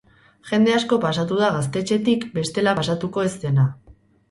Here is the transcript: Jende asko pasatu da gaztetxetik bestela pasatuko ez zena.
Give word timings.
Jende 0.51 0.71
asko 0.77 0.97
pasatu 1.03 1.37
da 1.43 1.51
gaztetxetik 1.59 2.27
bestela 2.39 2.75
pasatuko 2.83 3.29
ez 3.31 3.33
zena. 3.47 3.71